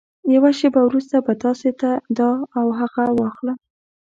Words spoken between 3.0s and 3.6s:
واخلم.